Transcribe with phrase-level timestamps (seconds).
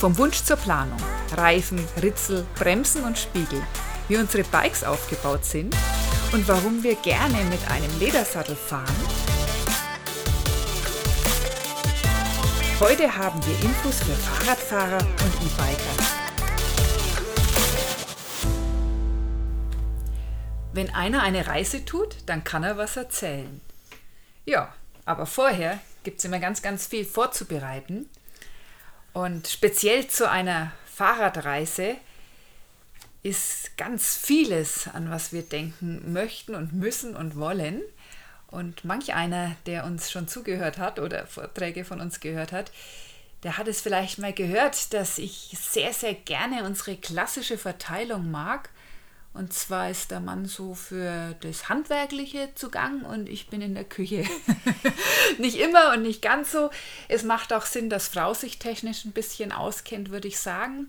[0.00, 0.96] Vom Wunsch zur Planung.
[1.32, 3.62] Reifen, Ritzel, Bremsen und Spiegel.
[4.08, 5.76] Wie unsere Bikes aufgebaut sind
[6.32, 8.96] und warum wir gerne mit einem Ledersattel fahren.
[12.80, 16.02] Heute haben wir Infos für Fahrradfahrer und E-Biker.
[20.72, 23.60] Wenn einer eine Reise tut, dann kann er was erzählen.
[24.46, 24.72] Ja,
[25.04, 28.08] aber vorher gibt es immer ganz, ganz viel vorzubereiten.
[29.12, 31.96] Und speziell zu einer Fahrradreise
[33.22, 37.82] ist ganz vieles, an was wir denken möchten und müssen und wollen.
[38.48, 42.72] Und manch einer, der uns schon zugehört hat oder Vorträge von uns gehört hat,
[43.42, 48.70] der hat es vielleicht mal gehört, dass ich sehr, sehr gerne unsere klassische Verteilung mag
[49.32, 53.84] und zwar ist der Mann so für das Handwerkliche zugang und ich bin in der
[53.84, 54.24] Küche.
[55.38, 56.70] nicht immer und nicht ganz so.
[57.08, 60.88] Es macht auch Sinn, dass Frau sich technisch ein bisschen auskennt, würde ich sagen.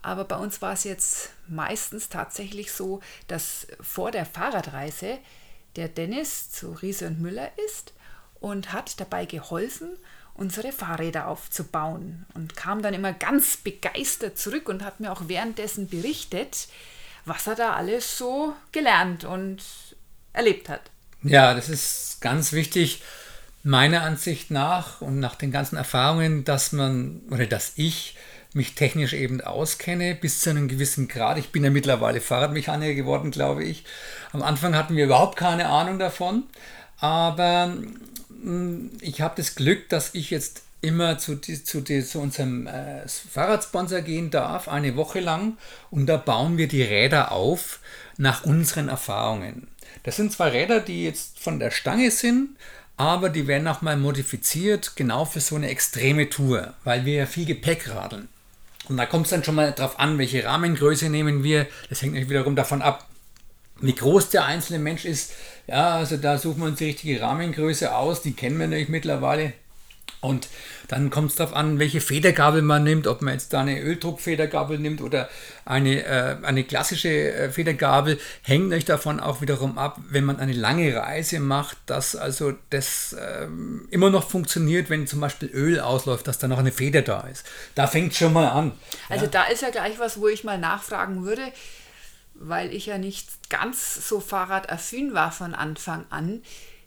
[0.00, 5.18] Aber bei uns war es jetzt meistens tatsächlich so, dass vor der Fahrradreise
[5.74, 7.92] der Dennis zu Riese und Müller ist
[8.38, 9.88] und hat dabei geholfen,
[10.34, 15.88] unsere Fahrräder aufzubauen und kam dann immer ganz begeistert zurück und hat mir auch währenddessen
[15.88, 16.68] berichtet,
[17.26, 19.62] was er da alles so gelernt und
[20.32, 20.82] erlebt hat.
[21.22, 23.02] Ja, das ist ganz wichtig,
[23.62, 28.16] meiner Ansicht nach und nach den ganzen Erfahrungen, dass man oder dass ich
[28.54, 31.36] mich technisch eben auskenne, bis zu einem gewissen Grad.
[31.36, 33.84] Ich bin ja mittlerweile Fahrradmechaniker geworden, glaube ich.
[34.32, 36.44] Am Anfang hatten wir überhaupt keine Ahnung davon,
[36.98, 37.74] aber
[38.30, 44.00] mm, ich habe das Glück, dass ich jetzt immer zu, zu, zu unserem äh, Fahrradsponsor
[44.00, 45.58] gehen darf, eine Woche lang.
[45.90, 47.80] Und da bauen wir die Räder auf
[48.16, 49.68] nach unseren Erfahrungen.
[50.04, 52.50] Das sind zwei Räder, die jetzt von der Stange sind,
[52.96, 57.26] aber die werden auch mal modifiziert, genau für so eine extreme Tour, weil wir ja
[57.26, 58.28] viel Gepäck radeln.
[58.88, 61.66] Und da kommt es dann schon mal darauf an, welche Rahmengröße nehmen wir.
[61.88, 63.08] Das hängt natürlich wiederum davon ab,
[63.80, 65.32] wie groß der einzelne Mensch ist.
[65.66, 68.22] Ja, also da suchen wir uns die richtige Rahmengröße aus.
[68.22, 69.52] Die kennen wir natürlich mittlerweile.
[70.20, 70.48] Und
[70.88, 74.78] dann kommt es darauf an, welche Federgabel man nimmt, ob man jetzt da eine Öldruckfedergabel
[74.78, 75.28] nimmt oder
[75.64, 80.52] eine, äh, eine klassische äh, Federgabel, hängt euch davon auch wiederum ab, wenn man eine
[80.52, 83.46] lange Reise macht, dass also das äh,
[83.90, 87.46] immer noch funktioniert, wenn zum Beispiel Öl ausläuft, dass da noch eine Feder da ist.
[87.74, 88.72] Da fängt es schon mal an.
[89.08, 89.30] Also ja.
[89.30, 91.52] da ist ja gleich was, wo ich mal nachfragen würde,
[92.34, 96.42] weil ich ja nicht ganz so fahrradaffin war von Anfang an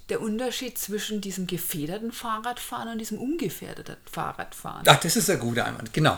[0.09, 4.83] der Unterschied zwischen diesem gefederten Fahrradfahren und diesem ungefährdeten Fahrradfahren.
[4.87, 6.17] Ach, das ist ein guter Einwand, genau.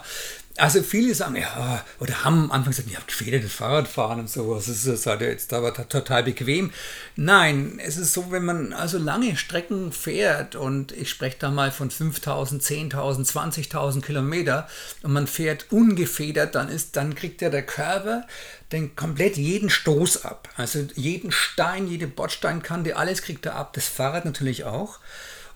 [0.57, 4.66] Also viele sagen, ja, oder haben am Anfang gesagt, ihr habt gefedertes Fahrradfahren und sowas,
[4.66, 6.72] das ist halt jetzt aber total bequem.
[7.16, 11.72] Nein, es ist so, wenn man also lange Strecken fährt und ich spreche da mal
[11.72, 14.67] von 5000, 10.000, 20.000 Kilometer
[15.03, 18.28] und man fährt ungefedert, dann ist, dann kriegt ja der Körper
[18.73, 20.50] den komplett jeden Stoß ab.
[20.57, 23.73] Also jeden Stein, jede Bordsteinkante, alles kriegt er ab.
[23.73, 25.00] Das Fahrrad natürlich auch.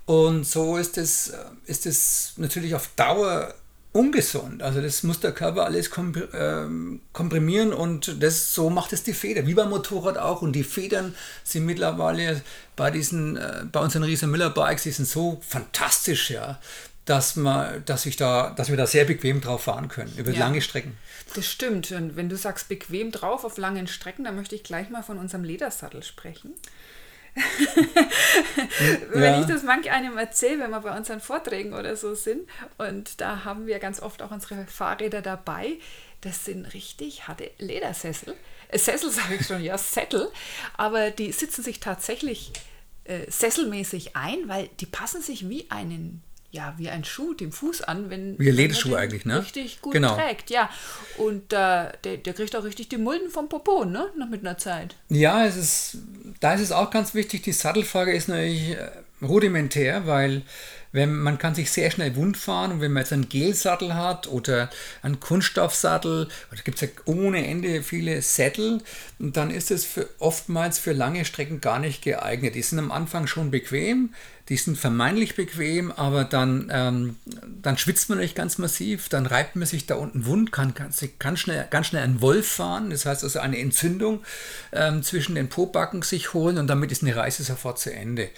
[0.06, 1.34] Und so ist es,
[1.66, 3.54] ist es natürlich auf Dauer
[3.96, 4.62] ungesund.
[4.62, 5.90] Also das muss der Körper alles
[6.34, 10.42] ähm, komprimieren und das so macht es die Feder, wie beim Motorrad auch.
[10.42, 12.42] Und die Federn sind mittlerweile
[12.76, 16.60] bei diesen, äh, bei unseren Riese Müller Bikes, die sind so fantastisch, ja,
[17.06, 20.40] dass man, dass ich da, dass wir da sehr bequem drauf fahren können über ja,
[20.40, 20.98] lange Strecken.
[21.34, 21.92] Das stimmt.
[21.94, 25.18] Und wenn du sagst bequem drauf auf langen Strecken, dann möchte ich gleich mal von
[25.18, 26.54] unserem Ledersattel sprechen.
[29.12, 29.42] Wenn ja.
[29.42, 32.48] ich das manch einem erzähle, wenn wir bei unseren Vorträgen oder so sind,
[32.78, 35.74] und da haben wir ganz oft auch unsere Fahrräder dabei,
[36.22, 38.36] das sind richtig harte Ledersessel.
[38.70, 40.32] Äh, Sessel sage ich schon, ja, Sättel,
[40.78, 42.54] aber die sitzen sich tatsächlich
[43.04, 46.24] äh, sesselmäßig ein, weil die passen sich wie einen
[46.56, 49.42] ja, wie ein Schuh dem Fuß an, wenn, wie ein Lederschuh eigentlich, ne?
[49.42, 50.16] Richtig gut genau.
[50.16, 50.70] trägt, ja.
[51.18, 54.08] Und äh, der, der kriegt auch richtig die Mulden vom Popo, ne?
[54.18, 54.96] Nach mit einer Zeit.
[55.10, 55.98] Ja, es ist,
[56.40, 58.90] da ist es auch ganz wichtig, die Sattelfrage ist natürlich äh,
[59.22, 60.44] rudimentär, weil
[60.94, 64.28] wenn, man kann sich sehr schnell wund fahren und wenn man jetzt einen Gelsattel hat
[64.28, 64.70] oder
[65.02, 68.82] einen Kunststoffsattel, da gibt es ja ohne Ende viele Sättel,
[69.20, 72.56] dann ist es für, oftmals für lange Strecken gar nicht geeignet.
[72.56, 74.14] Die sind am Anfang schon bequem,
[74.50, 77.16] die sind vermeintlich bequem, aber dann, ähm,
[77.62, 80.92] dann schwitzt man nicht ganz massiv, dann reibt man sich da unten wund, kann, kann,
[81.18, 84.24] kann schnell, ganz schnell einen Wolf fahren, das heißt also eine Entzündung
[84.72, 88.30] ähm, zwischen den Pobacken sich holen und damit ist eine Reise sofort zu Ende.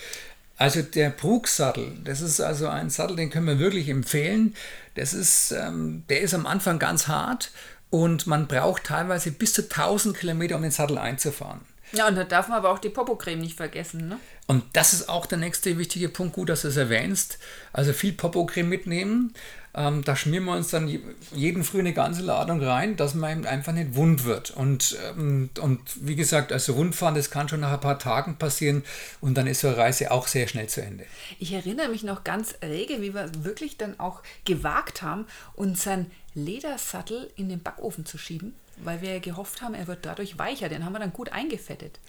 [0.57, 4.56] Also der Brugsattel, das ist also ein Sattel, den können wir wirklich empfehlen.
[4.95, 7.51] Das ist, ähm, der ist am Anfang ganz hart
[7.92, 11.62] und man braucht teilweise bis zu 1000 Kilometer, um den Sattel einzufahren.
[11.93, 14.09] Ja, und da darf man aber auch die Popocreme nicht vergessen.
[14.09, 14.19] Ne?
[14.45, 17.39] Und das ist auch der nächste wichtige Punkt, gut, dass du es erwähnst.
[17.73, 19.33] Also viel Popocreme mitnehmen.
[19.73, 20.89] Ähm, da schmieren wir uns dann
[21.33, 24.51] jeden Früh eine ganze Ladung rein, dass man einfach nicht wund wird.
[24.51, 28.83] Und, ähm, und wie gesagt, also Rundfahren, das kann schon nach ein paar Tagen passieren
[29.21, 31.05] und dann ist so eine Reise auch sehr schnell zu Ende.
[31.37, 37.29] Ich erinnere mich noch ganz rege, wie wir wirklich dann auch gewagt haben, unseren Ledersattel
[37.35, 40.69] in den Backofen zu schieben, weil wir gehofft haben, er wird dadurch weicher.
[40.69, 42.00] Den haben wir dann gut eingefettet.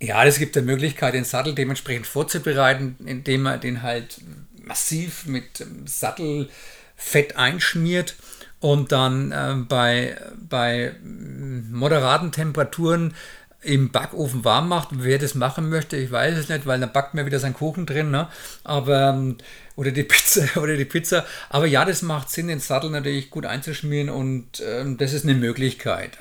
[0.00, 4.20] Ja, es gibt eine Möglichkeit, den Sattel dementsprechend vorzubereiten, indem man den halt
[4.62, 8.16] massiv mit Sattelfett einschmiert
[8.60, 13.14] und dann äh, bei, bei moderaten Temperaturen
[13.62, 14.88] im Backofen warm macht.
[14.92, 17.86] Wer das machen möchte, ich weiß es nicht, weil dann backt mir wieder sein Kuchen
[17.86, 18.28] drin, ne?
[18.64, 19.38] Aber ähm,
[19.76, 21.24] oder die Pizza oder die Pizza.
[21.48, 25.34] Aber ja, das macht Sinn, den Sattel natürlich gut einzuschmieren und ähm, das ist eine
[25.34, 26.18] Möglichkeit.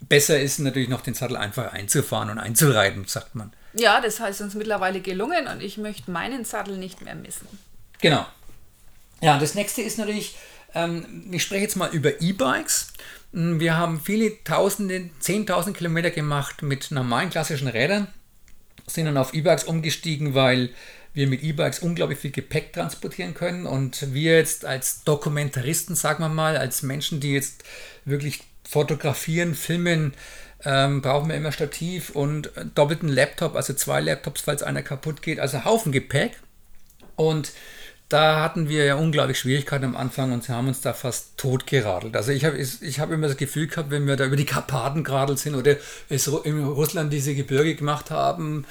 [0.00, 3.52] Besser ist natürlich noch den Sattel einfach einzufahren und einzureiten, sagt man.
[3.72, 7.48] Ja, das heißt uns mittlerweile gelungen und ich möchte meinen Sattel nicht mehr missen.
[8.00, 8.26] Genau.
[9.20, 10.36] Ja, das nächste ist natürlich,
[11.30, 12.88] ich spreche jetzt mal über E-Bikes.
[13.32, 18.08] Hm, wir haben viele Tausende, Zehntausend Kilometer gemacht mit normalen klassischen Rädern,
[18.86, 20.70] sind dann auf E-Bikes umgestiegen, weil
[21.12, 26.28] wir mit E-Bikes unglaublich viel Gepäck transportieren können und wir jetzt als Dokumentaristen, sagen wir
[26.28, 27.62] mal, als Menschen, die jetzt
[28.04, 30.14] wirklich fotografieren, filmen,
[30.64, 35.38] ähm, brauchen wir immer Stativ und doppelten Laptop, also zwei Laptops, falls einer kaputt geht,
[35.38, 36.32] also Haufen Gepäck.
[37.16, 37.52] Und
[38.08, 41.66] da hatten wir ja unglaublich Schwierigkeiten am Anfang und sie haben uns da fast tot
[41.66, 42.16] geradelt.
[42.16, 45.04] Also ich habe ich hab immer das Gefühl gehabt, wenn wir da über die Karpaten
[45.04, 45.76] geradelt sind oder
[46.08, 48.66] es in Russland diese Gebirge gemacht haben,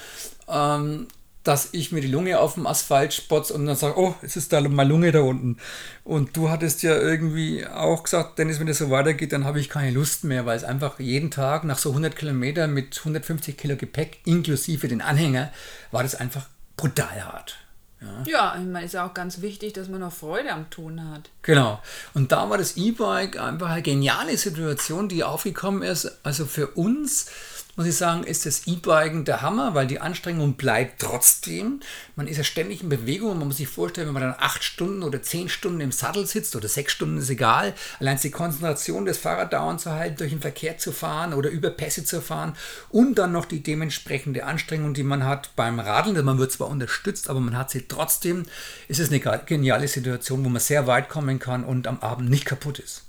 [0.47, 1.07] ähm,
[1.43, 4.53] dass ich mir die Lunge auf dem Asphalt spotze und dann sage, oh, es ist
[4.53, 5.57] da meine Lunge da unten.
[6.05, 9.67] Und du hattest ja irgendwie auch gesagt, Dennis, wenn das so weitergeht, dann habe ich
[9.67, 13.75] keine Lust mehr, weil es einfach jeden Tag nach so 100 Kilometern mit 150 Kilo
[13.75, 15.51] Gepäck inklusive den Anhänger,
[15.91, 16.47] war das einfach
[16.77, 17.57] brutal hart.
[18.03, 21.09] Ja, ja ich meine, ist ja auch ganz wichtig, dass man noch Freude am Tun
[21.11, 21.29] hat.
[21.41, 21.81] Genau.
[22.13, 26.19] Und da war das E-Bike einfach eine geniale Situation, die aufgekommen ist.
[26.23, 27.29] Also für uns
[27.75, 31.79] muss ich sagen, ist das E-Biken der Hammer, weil die Anstrengung bleibt trotzdem.
[32.15, 35.01] Man ist ja ständig in Bewegung man muss sich vorstellen, wenn man dann acht Stunden
[35.01, 39.17] oder zehn Stunden im Sattel sitzt oder sechs Stunden ist egal, allein die Konzentration des
[39.17, 42.55] Fahrrad dauernd zu halten, durch den Verkehr zu fahren oder über Pässe zu fahren
[42.89, 46.23] und dann noch die dementsprechende Anstrengung, die man hat beim Radeln.
[46.23, 48.43] Man wird zwar unterstützt, aber man hat sie trotzdem.
[48.87, 52.45] Ist es eine geniale Situation, wo man sehr weit kommen kann und am Abend nicht
[52.45, 53.02] kaputt ist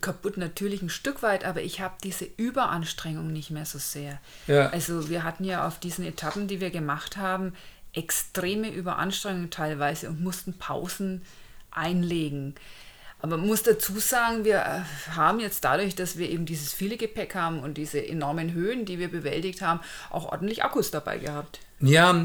[0.00, 4.20] kaputt natürlich ein Stück weit, aber ich habe diese Überanstrengung nicht mehr so sehr.
[4.46, 4.68] Ja.
[4.68, 7.54] Also wir hatten ja auf diesen Etappen, die wir gemacht haben,
[7.92, 11.22] extreme Überanstrengung teilweise und mussten Pausen
[11.70, 12.54] einlegen.
[13.24, 14.82] Aber man muss dazu sagen, wir äh,
[15.16, 18.98] haben jetzt dadurch, dass wir eben dieses viele Gepäck haben und diese enormen Höhen, die
[18.98, 19.80] wir bewältigt haben,
[20.10, 21.60] auch ordentlich Akkus dabei gehabt.
[21.80, 22.22] Ja,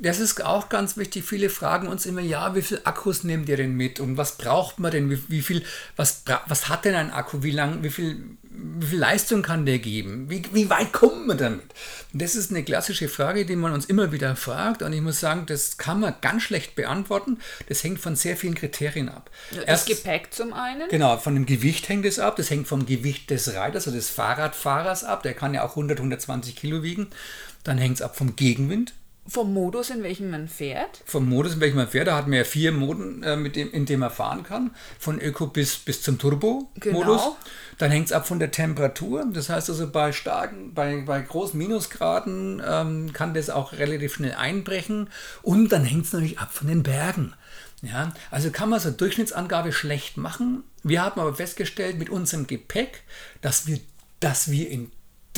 [0.00, 1.24] das ist auch ganz wichtig.
[1.24, 4.80] Viele fragen uns immer, ja, wie viel Akkus nehmt ihr denn mit und was braucht
[4.80, 5.08] man denn?
[5.08, 5.62] Wie, wie viel,
[5.94, 7.44] was, was hat denn ein Akku?
[7.44, 10.28] Wie lang, wie viel, wie viel Leistung kann der geben?
[10.28, 11.74] Wie, wie weit kommt man damit?
[12.12, 14.82] Und das ist eine klassische Frage, die man uns immer wieder fragt.
[14.82, 17.38] Und ich muss sagen, das kann man ganz schlecht beantworten.
[17.68, 19.30] Das hängt von sehr vielen Kriterien ab.
[19.54, 20.88] Das Erst, Gepäck zum einen?
[20.88, 22.36] Genau, von dem Gewicht hängt es ab.
[22.36, 25.22] Das hängt vom Gewicht des Reiters oder des Fahrradfahrers ab.
[25.22, 27.08] Der kann ja auch 100, 120 Kilo wiegen.
[27.64, 28.94] Dann hängt es ab vom Gegenwind.
[29.26, 31.02] Vom Modus, in welchem man fährt?
[31.04, 32.08] Vom Modus, in welchem man fährt.
[32.08, 34.70] Da hat man ja vier Moden, äh, mit dem, in dem man fahren kann.
[34.98, 36.72] Von Öko bis, bis zum Turbo-Modus.
[36.80, 37.36] Genau.
[37.78, 39.24] Dann hängt es ab von der Temperatur.
[39.32, 44.34] Das heißt also, bei starken, bei, bei großen Minusgraden ähm, kann das auch relativ schnell
[44.34, 45.08] einbrechen.
[45.42, 47.34] Und dann hängt es natürlich ab von den Bergen.
[47.82, 50.64] Ja, also kann man so eine Durchschnittsangabe schlecht machen.
[50.82, 53.02] Wir haben aber festgestellt mit unserem Gepäck,
[53.40, 53.80] dass wir,
[54.20, 54.90] dass wir in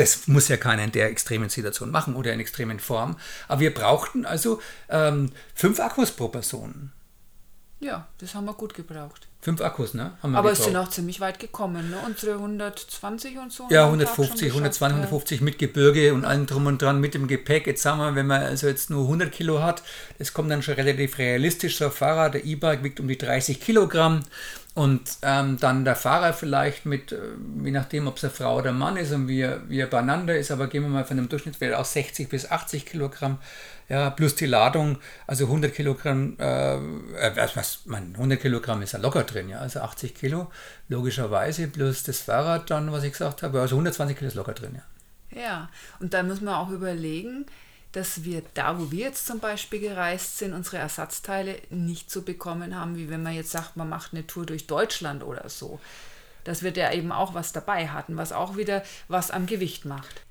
[0.02, 3.16] das muss ja keiner in der extremen Situation machen oder in extremen Form.
[3.48, 6.92] Aber wir brauchten also ähm, fünf Akkus pro Person.
[7.78, 9.26] Ja, das haben wir gut gebraucht.
[9.40, 10.12] Fünf Akkus, ne?
[10.22, 11.96] Aber es sind auch ziemlich weit gekommen, ne?
[12.06, 13.66] Unsere 120 und so.
[13.70, 17.66] Ja, 150, 120, 150 mit Gebirge und allem drum und dran, mit dem Gepäck.
[17.66, 19.82] Jetzt sagen wir, wenn man also jetzt nur 100 Kilo hat,
[20.18, 21.78] das kommt dann schon relativ realistisch.
[21.78, 24.20] So ein Fahrrad, der E-Bike wiegt um die 30 Kilogramm.
[24.74, 27.18] Und ähm, dann der Fahrer vielleicht mit, äh,
[27.62, 30.34] je nachdem, ob es eine Frau oder Mann ist und wie er, wie er beieinander
[30.34, 33.36] ist, aber gehen wir mal von einem Durchschnittswert aus 60 bis 80 Kilogramm,
[33.90, 38.98] ja, plus die Ladung, also 100 Kilogramm, äh, äh was, man, 100 Kilogramm ist ja
[38.98, 40.50] locker drin, ja, also 80 Kilo,
[40.88, 44.76] logischerweise, plus das Fahrrad dann, was ich gesagt habe, also 120 Kilo ist locker drin,
[44.76, 44.82] ja.
[45.38, 47.44] Ja, und da muss man auch überlegen,
[47.92, 52.74] dass wir da, wo wir jetzt zum Beispiel gereist sind, unsere Ersatzteile nicht so bekommen
[52.74, 55.78] haben, wie wenn man jetzt sagt, man macht eine Tour durch Deutschland oder so.
[56.44, 60.22] Dass wir da eben auch was dabei hatten, was auch wieder was am Gewicht macht.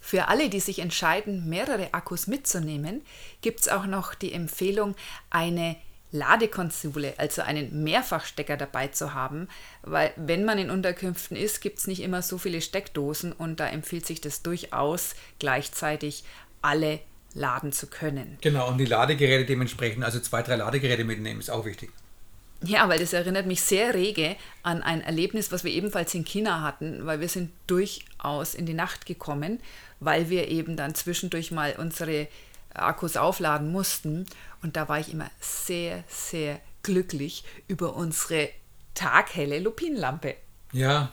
[0.00, 3.02] Für alle, die sich entscheiden, mehrere Akkus mitzunehmen,
[3.42, 4.94] gibt es auch noch die Empfehlung,
[5.28, 5.76] eine
[6.10, 9.48] Ladekonsole, also einen Mehrfachstecker dabei zu haben,
[9.82, 13.68] weil wenn man in Unterkünften ist, gibt es nicht immer so viele Steckdosen und da
[13.68, 16.24] empfiehlt sich das durchaus gleichzeitig
[16.62, 17.00] alle
[17.34, 18.38] laden zu können.
[18.40, 21.90] Genau, und die Ladegeräte dementsprechend, also zwei, drei Ladegeräte mitnehmen, ist auch wichtig.
[22.64, 24.34] Ja, weil das erinnert mich sehr rege
[24.64, 28.74] an ein Erlebnis, was wir ebenfalls in China hatten, weil wir sind durchaus in die
[28.74, 29.60] Nacht gekommen,
[30.00, 32.26] weil wir eben dann zwischendurch mal unsere
[32.74, 34.26] Akkus aufladen mussten.
[34.60, 38.48] Und da war ich immer sehr, sehr glücklich über unsere
[38.94, 40.34] taghelle Lupinenlampe.
[40.72, 41.12] Ja,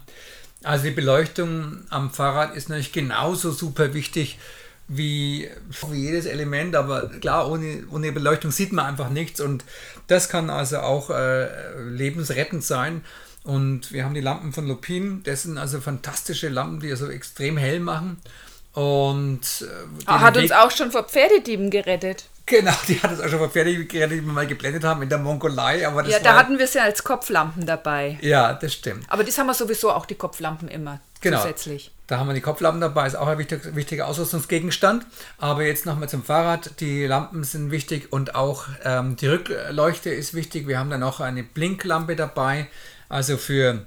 [0.64, 4.40] also die Beleuchtung am Fahrrad ist natürlich genauso super wichtig
[4.88, 5.50] wie,
[5.90, 9.64] wie jedes Element, aber klar, ohne, ohne Beleuchtung sieht man einfach nichts und
[10.08, 11.48] das kann also auch äh,
[11.80, 13.04] lebensrettend sein.
[13.44, 17.58] Und wir haben die Lampen von Lupin, das sind also fantastische Lampen, die also extrem
[17.58, 18.18] hell machen.
[18.74, 19.42] Und
[20.06, 22.26] äh, hat uns auch schon vor Pferdedieben gerettet.
[22.46, 25.10] Genau, die hat es auch schon vor Pferdedieben gerettet, die wir mal geblendet haben in
[25.10, 25.88] der Mongolei.
[25.88, 28.18] Aber ja, da hatten wir sie als Kopflampen dabei.
[28.22, 29.06] Ja, das stimmt.
[29.08, 31.42] Aber das haben wir sowieso auch die Kopflampen immer genau.
[31.42, 31.92] zusätzlich.
[32.08, 35.06] Da haben wir die Kopflampen dabei, ist auch ein wichtiger, wichtiger Ausrüstungsgegenstand.
[35.38, 36.80] Aber jetzt nochmal zum Fahrrad.
[36.80, 40.68] Die Lampen sind wichtig und auch ähm, die Rückleuchte ist wichtig.
[40.68, 42.68] Wir haben dann auch eine Blinklampe dabei.
[43.10, 43.86] Also für,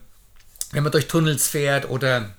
[0.73, 2.31] wenn man durch Tunnels fährt oder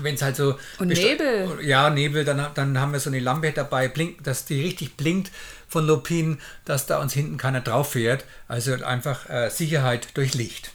[0.00, 0.58] wenn es halt so.
[0.78, 1.58] Und Nebel.
[1.62, 5.30] Ja, Nebel, dann, dann haben wir so eine Lampe dabei, blink, dass die richtig blinkt
[5.68, 8.24] von Lupin, dass da uns hinten keiner drauf fährt.
[8.48, 10.70] Also einfach äh, Sicherheit durch Licht.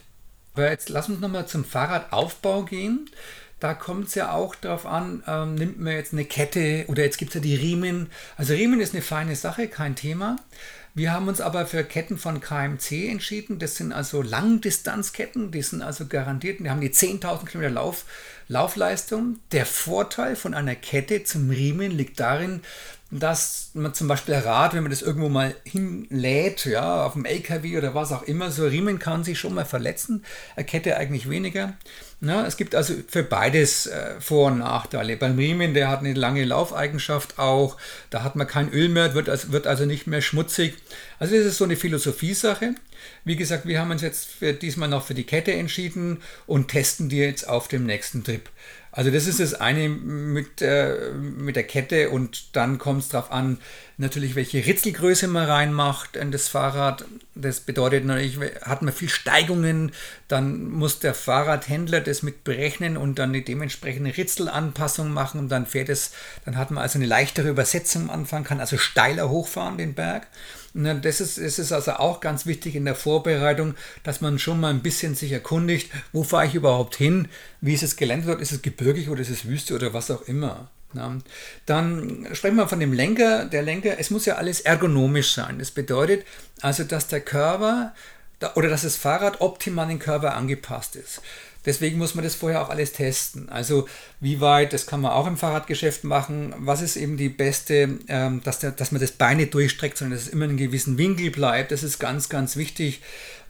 [0.54, 3.08] Aber jetzt lass uns nochmal zum Fahrradaufbau gehen
[3.60, 7.18] da kommt es ja auch darauf an, ähm, nimmt man jetzt eine Kette oder jetzt
[7.18, 8.10] gibt es ja die Riemen.
[8.36, 10.36] Also Riemen ist eine feine Sache, kein Thema.
[10.92, 13.60] Wir haben uns aber für Ketten von KMC entschieden.
[13.60, 18.04] Das sind also Langdistanzketten, die sind also garantiert, die haben die 10.000 Kilometer Lauf,
[18.48, 19.38] Laufleistung.
[19.52, 22.62] Der Vorteil von einer Kette zum Riemen liegt darin,
[23.10, 27.76] dass man zum Beispiel Rad, wenn man das irgendwo mal hinlädt, ja, auf dem LKW
[27.76, 30.24] oder was auch immer, so Riemen kann sich schon mal verletzen,
[30.54, 31.74] eine Kette eigentlich weniger.
[32.20, 35.16] Ja, es gibt also für beides äh, Vor- und Nachteile.
[35.16, 37.78] Beim Riemen, der hat eine lange Laufeigenschaft auch,
[38.10, 40.74] da hat man kein Öl mehr, wird also, wird also nicht mehr schmutzig.
[41.18, 42.74] Also das ist so eine Philosophiesache.
[43.24, 47.08] Wie gesagt, wir haben uns jetzt für diesmal noch für die Kette entschieden und testen
[47.08, 48.48] die jetzt auf dem nächsten Trip.
[48.92, 53.30] Also das ist das eine mit, äh, mit der Kette und dann kommt es darauf
[53.30, 53.58] an,
[53.98, 57.04] natürlich welche Ritzelgröße man reinmacht in das Fahrrad.
[57.36, 59.92] Das bedeutet natürlich, hat man viel Steigungen,
[60.26, 65.66] dann muss der Fahrradhändler das mit berechnen und dann die dementsprechende Ritzelanpassung machen und dann
[65.66, 66.12] fährt es,
[66.44, 70.26] dann hat man also eine leichtere Übersetzung am Anfang, kann also steiler hochfahren den Berg.
[70.74, 73.74] Das ist, das ist also auch ganz wichtig in der Vorbereitung,
[74.04, 77.28] dass man schon mal ein bisschen sich erkundigt, wo fahre ich überhaupt hin,
[77.60, 80.22] wie ist das Gelände dort, ist es gebirgig oder ist es Wüste oder was auch
[80.22, 80.70] immer.
[81.66, 83.44] Dann sprechen wir von dem Lenker.
[83.44, 85.58] Der Lenker, es muss ja alles ergonomisch sein.
[85.58, 86.24] Das bedeutet
[86.62, 87.94] also, dass der Körper
[88.54, 91.20] oder dass das Fahrrad optimal den Körper angepasst ist.
[91.66, 93.48] Deswegen muss man das vorher auch alles testen.
[93.50, 93.86] Also
[94.20, 98.40] wie weit, das kann man auch im Fahrradgeschäft machen, was ist eben die beste, ähm,
[98.42, 100.96] dass, der, dass man das Bein nicht durchstreckt, sondern dass es immer in einem gewissen
[100.96, 101.70] Winkel bleibt.
[101.70, 103.02] Das ist ganz, ganz wichtig.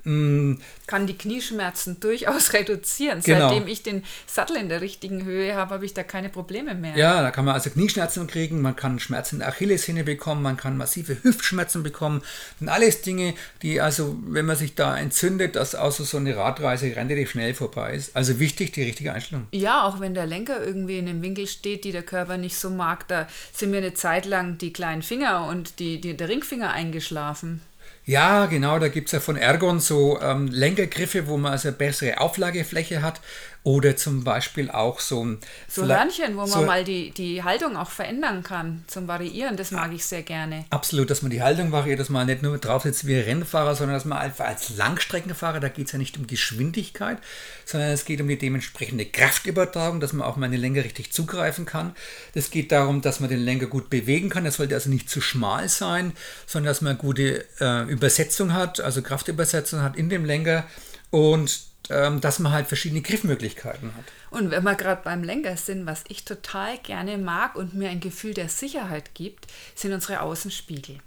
[0.04, 0.54] Mm.
[0.87, 3.21] Kann die Knieschmerzen durchaus reduzieren.
[3.23, 3.49] Genau.
[3.49, 6.97] Seitdem ich den Sattel in der richtigen Höhe habe, habe ich da keine Probleme mehr.
[6.97, 10.57] Ja, da kann man also Knieschmerzen kriegen, man kann Schmerzen in der Achillessehne bekommen, man
[10.57, 12.23] kann massive Hüftschmerzen bekommen.
[12.59, 16.87] Sind alles Dinge, die also, wenn man sich da entzündet, dass außer so eine Radreise
[16.97, 18.16] relativ schnell vorbei ist.
[18.16, 19.47] Also wichtig, die richtige Einstellung.
[19.52, 22.71] Ja, auch wenn der Lenker irgendwie in einem Winkel steht, die der Körper nicht so
[22.71, 26.73] mag, da sind mir eine Zeit lang die kleinen Finger und die, die, der Ringfinger
[26.73, 27.61] eingeschlafen.
[28.04, 31.76] Ja, genau, da gibt es ja von Ergon so ähm, Lenkergriffe, wo man also eine
[31.76, 33.21] bessere Auflagefläche hat.
[33.62, 35.38] Oder zum Beispiel auch so ein.
[35.69, 39.71] So Hörnchen, wo man so mal die, die Haltung auch verändern kann, zum Variieren, das
[39.71, 40.64] mag ich sehr gerne.
[40.71, 43.75] Absolut, dass man die Haltung variiert, dass man nicht nur drauf sitzt wie ein Rennfahrer,
[43.75, 47.19] sondern dass man einfach als Langstreckenfahrer, da geht es ja nicht um Geschwindigkeit,
[47.66, 51.66] sondern es geht um die dementsprechende Kraftübertragung, dass man auch mal den Lenker richtig zugreifen
[51.66, 51.95] kann.
[52.33, 54.45] Es geht darum, dass man den Lenker gut bewegen kann.
[54.45, 56.14] Das sollte also nicht zu schmal sein,
[56.47, 60.64] sondern dass man eine gute äh, Übersetzung hat, also Kraftübersetzung hat in dem Lenker.
[61.11, 64.04] Und ähm, dass man halt verschiedene Griffmöglichkeiten hat.
[64.30, 68.00] Und wenn wir gerade beim Lenker sind, was ich total gerne mag und mir ein
[68.00, 71.00] Gefühl der Sicherheit gibt, sind unsere Außenspiegel.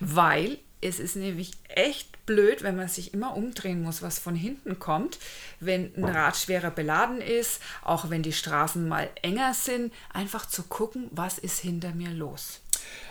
[0.00, 4.78] Weil es ist nämlich echt blöd, wenn man sich immer umdrehen muss, was von hinten
[4.78, 5.18] kommt,
[5.60, 10.64] wenn ein Rad schwerer beladen ist, auch wenn die Straßen mal enger sind, einfach zu
[10.64, 12.60] gucken, was ist hinter mir los.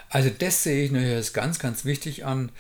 [0.09, 2.51] Also das sehe ich natürlich als ganz, ganz wichtig an.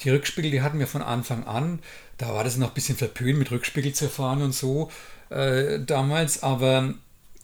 [0.00, 1.80] Die Rückspiegel, die hatten wir von Anfang an.
[2.18, 4.90] Da war das noch ein bisschen verpönt, mit Rückspiegel zu fahren und so
[5.30, 6.42] äh, damals.
[6.42, 6.94] Aber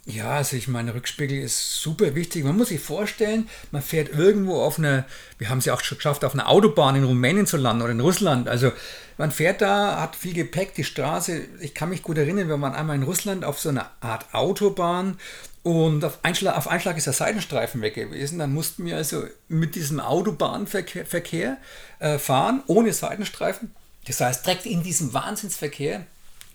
[0.07, 2.43] Ja, also ich meine, Rückspiegel ist super wichtig.
[2.45, 5.05] Man muss sich vorstellen, man fährt irgendwo auf einer,
[5.39, 7.93] wir haben es ja auch schon geschafft, auf einer Autobahn in Rumänien zu landen oder
[7.93, 8.49] in Russland.
[8.49, 8.73] Also
[9.19, 11.43] man fährt da, hat viel Gepäck, die Straße.
[11.61, 15.19] Ich kann mich gut erinnern, wir waren einmal in Russland auf so einer Art Autobahn
[15.63, 18.39] und auf Einschlag, auf Einschlag ist der Seitenstreifen weg gewesen.
[18.39, 21.59] Dann mussten wir also mit diesem Autobahnverkehr Verkehr,
[21.99, 23.75] äh, fahren, ohne Seitenstreifen.
[24.07, 26.07] Das heißt, direkt in diesem Wahnsinnsverkehr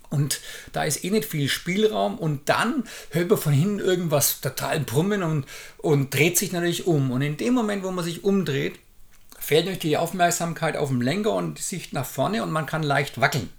[0.09, 0.39] und
[0.71, 5.23] da ist eh nicht viel Spielraum und dann hört man von hinten irgendwas total brummen
[5.23, 5.45] und,
[5.77, 7.11] und dreht sich natürlich um.
[7.11, 8.79] Und in dem Moment, wo man sich umdreht,
[9.39, 12.83] fällt natürlich die Aufmerksamkeit auf den Lenker und die Sicht nach vorne und man kann
[12.83, 13.49] leicht wackeln.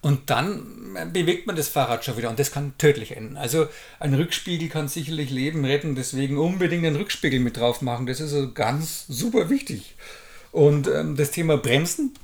[0.00, 3.36] Und dann bewegt man das Fahrrad schon wieder und das kann tödlich enden.
[3.36, 3.66] Also
[3.98, 8.06] ein Rückspiegel kann sicherlich Leben retten, deswegen unbedingt einen Rückspiegel mit drauf machen.
[8.06, 9.96] Das ist also ganz super wichtig.
[10.52, 12.14] Und ähm, das Thema Bremsen.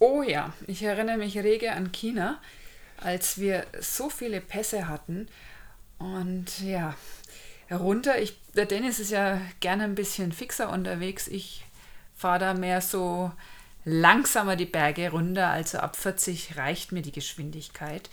[0.00, 2.38] Oh ja, ich erinnere mich rege an China
[2.98, 5.28] als wir so viele Pässe hatten.
[5.98, 6.94] Und ja,
[7.70, 11.28] runter, ich, der Dennis ist ja gerne ein bisschen fixer unterwegs.
[11.28, 11.64] Ich
[12.16, 13.30] fahre da mehr so
[13.88, 18.10] langsamer die Berge runter, also ab 40 reicht mir die Geschwindigkeit.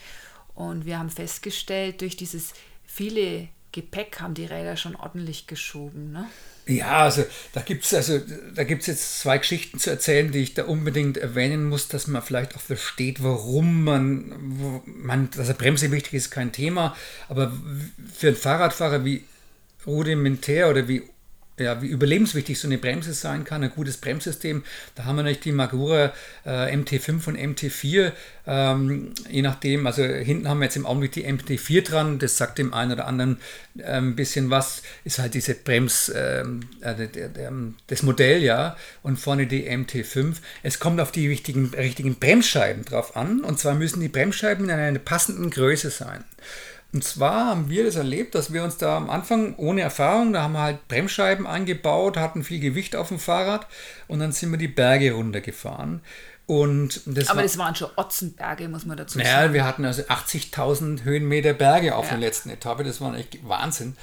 [0.54, 2.54] Und wir haben festgestellt, durch dieses
[2.84, 6.12] viele Gepäck haben die Räder schon ordentlich geschoben.
[6.12, 6.26] Ne?
[6.66, 8.20] Ja, also da gibt es also,
[8.56, 12.60] jetzt zwei Geschichten zu erzählen, die ich da unbedingt erwähnen muss, dass man vielleicht auch
[12.60, 16.96] versteht, warum man, wo man, dass eine Bremse wichtig ist, kein Thema.
[17.28, 17.52] Aber
[18.12, 19.24] für einen Fahrradfahrer wie
[19.86, 21.02] rudimentär oder wie
[21.58, 24.62] ja, wie überlebenswichtig so eine Bremse sein kann, ein gutes Bremssystem.
[24.94, 26.12] Da haben wir natürlich die Magura
[26.44, 28.12] äh, MT5 und MT4,
[28.46, 32.58] ähm, je nachdem, also hinten haben wir jetzt im Augenblick die MT4 dran, das sagt
[32.58, 33.38] dem einen oder anderen
[33.78, 36.94] äh, ein bisschen was, ist halt diese Brems, ähm, äh,
[37.88, 40.36] das Modell, ja, und vorne die MT5.
[40.62, 44.70] Es kommt auf die wichtigen, richtigen Bremsscheiben drauf an, und zwar müssen die Bremsscheiben in
[44.70, 46.24] einer passenden Größe sein.
[46.92, 50.42] Und zwar haben wir das erlebt, dass wir uns da am Anfang ohne Erfahrung, da
[50.42, 53.66] haben wir halt Bremsscheiben eingebaut, hatten viel Gewicht auf dem Fahrrad
[54.08, 56.00] und dann sind wir die Berge runtergefahren.
[56.46, 59.28] Und das Aber war, das waren schon Otzenberge, muss man dazu sagen.
[59.28, 62.12] Ja, wir hatten also 80.000 Höhenmeter Berge auf ja.
[62.12, 63.96] der letzten Etappe, das war echt Wahnsinn.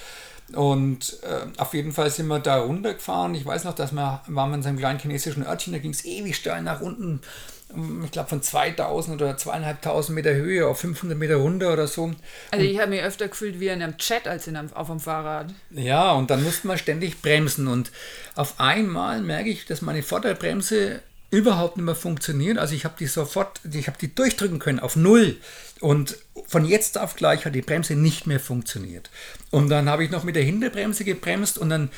[0.52, 3.34] Und äh, auf jeden Fall sind wir da runtergefahren.
[3.34, 6.04] Ich weiß noch, dass wir waren wir in seinem kleinen chinesischen Örtchen, da ging es
[6.04, 7.22] ewig steil nach unten
[8.04, 12.12] ich glaube, von 2000 oder 2500 Meter Höhe auf 500 Meter runter oder so.
[12.52, 15.00] Also ich habe mich öfter gefühlt wie in einem Chat als in einem, auf dem
[15.00, 15.54] Fahrrad.
[15.72, 17.92] Ja, und dann musste man ständig bremsen und
[18.36, 21.02] auf einmal merke ich, dass meine Vorderbremse
[21.34, 22.60] überhaupt nicht mehr funktioniert.
[22.60, 25.38] Also ich habe die sofort, ich habe die durchdrücken können auf Null.
[25.80, 29.10] Und von jetzt auf gleich hat die Bremse nicht mehr funktioniert.
[29.50, 31.90] Und dann habe ich noch mit der Hinterbremse gebremst und dann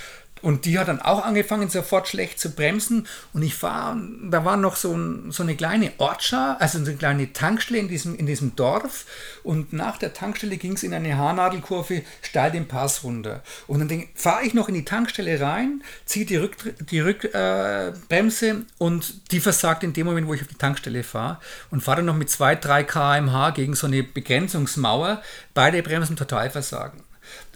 [0.41, 3.07] und die hat dann auch angefangen, sofort schlecht zu bremsen.
[3.33, 7.33] Und ich fahre, da war noch so, ein, so eine kleine Ortscha, also eine kleine
[7.33, 9.05] Tankstelle in diesem, in diesem Dorf.
[9.43, 13.41] Und nach der Tankstelle ging es in eine Haarnadelkurve steil den Pass runter.
[13.65, 18.55] Und dann fahre ich noch in die Tankstelle rein, ziehe die, Rück, die Rückbremse äh,
[18.77, 21.39] und die versagt in dem Moment, wo ich auf die Tankstelle fahre.
[21.71, 25.23] Und fahre dann noch mit 2, 3 km/h gegen so eine Begrenzungsmauer.
[25.53, 27.01] Beide Bremsen total versagen.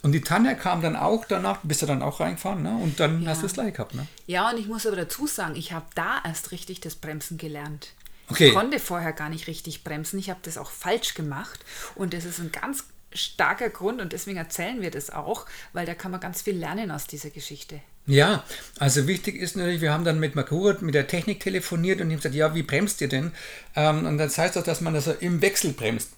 [0.01, 2.75] Und die Tanja kam dann auch danach, bist du dann auch reingefahren, ne?
[2.75, 3.29] Und dann ja.
[3.29, 4.07] hast du es gleich gehabt, ne?
[4.27, 7.93] Ja, und ich muss aber dazu sagen, ich habe da erst richtig das Bremsen gelernt.
[8.29, 8.49] Okay.
[8.49, 10.19] Ich konnte vorher gar nicht richtig bremsen.
[10.19, 11.59] Ich habe das auch falsch gemacht.
[11.95, 15.95] Und das ist ein ganz starker Grund und deswegen erzählen wir das auch, weil da
[15.95, 17.81] kann man ganz viel lernen aus dieser Geschichte.
[18.05, 18.43] Ja,
[18.79, 22.17] also wichtig ist natürlich, wir haben dann mit Makurat, mit der Technik telefoniert und ihm
[22.17, 23.31] gesagt, ja, wie bremst ihr denn?
[23.75, 26.11] Ähm, und das heißt auch, dass man das im Wechsel bremst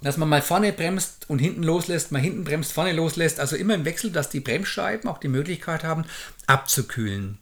[0.00, 3.40] dass man mal vorne bremst und hinten loslässt, mal hinten bremst, vorne loslässt.
[3.40, 6.04] Also immer im Wechsel, dass die Bremsscheiben auch die Möglichkeit haben,
[6.46, 7.38] abzukühlen.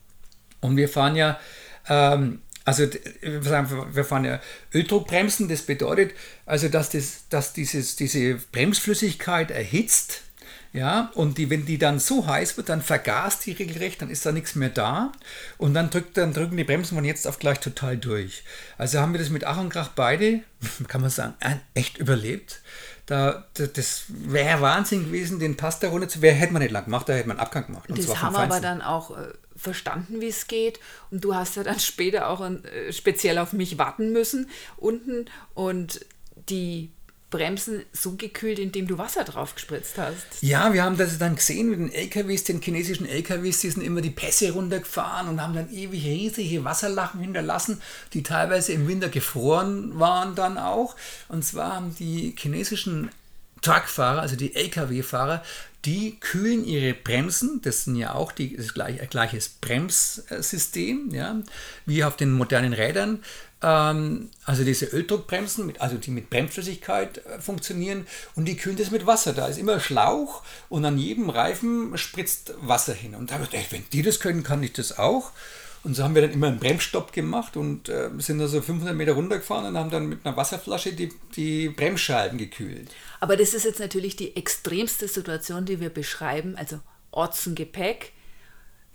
[0.61, 1.39] Und wir fahren ja,
[1.89, 2.87] ähm, also
[3.23, 4.41] wir fahren ja
[4.75, 5.49] Öldruckbremsen.
[5.49, 6.13] Das bedeutet
[6.47, 10.23] also, dass, das, dass dieses, diese Bremsflüssigkeit erhitzt
[10.77, 14.27] ja, und die, wenn die dann so heiß wird, dann vergast die regelrecht, dann ist
[14.27, 15.11] da nichts mehr da.
[15.57, 18.45] Und dann, drückt, dann drücken die Bremsen von jetzt auf gleich total durch.
[18.77, 20.41] Also haben wir das mit Ach und Krach beide,
[20.89, 21.35] kann man sagen,
[21.75, 22.61] echt überlebt.
[23.07, 26.21] Da, das wäre Wahnsinn gewesen, den Pass da runter zu.
[26.23, 27.89] Wer hätte man nicht lang gemacht, da hätte man Abgang gemacht.
[27.89, 30.81] Und das haben wir aber dann auch äh, verstanden, wie es geht.
[31.11, 35.27] Und du hast ja dann später auch äh, speziell auf mich warten müssen unten.
[35.55, 36.05] Und
[36.49, 36.91] die
[37.31, 40.43] Bremsen so gekühlt, indem du Wasser drauf gespritzt hast.
[40.43, 44.01] Ja, wir haben das dann gesehen mit den LKWs, den chinesischen LKWs, die sind immer
[44.01, 49.99] die Pässe runtergefahren und haben dann ewig riesige Wasserlachen hinterlassen, die teilweise im Winter gefroren
[49.99, 50.95] waren dann auch.
[51.29, 53.11] Und zwar haben die chinesischen
[53.61, 55.43] Truckfahrer, also die Lkw-Fahrer,
[55.87, 61.41] die kühlen ihre Bremsen, das sind ja auch die, das gleiche, gleiches Bremssystem, ja,
[61.87, 63.23] wie auf den modernen Rädern.
[63.63, 68.91] Ähm, also diese Öldruckbremsen, mit, also die mit Bremsflüssigkeit äh, funktionieren und die kühlen das
[68.91, 69.33] mit Wasser.
[69.33, 73.15] Da ist immer Schlauch und an jedem Reifen spritzt Wasser hin.
[73.15, 75.31] Und da habe ich gedacht, wenn die das können, kann ich das auch.
[75.87, 78.95] Und so haben wir dann immer einen Bremsstopp gemacht und äh, sind da so 500
[78.97, 82.91] Meter runtergefahren und haben dann mit einer Wasserflasche die, die Bremsscheiben gekühlt.
[83.21, 86.57] Aber das ist jetzt natürlich die extremste Situation, die wir beschreiben.
[86.57, 86.81] Also
[87.13, 88.13] Ortsengepäck,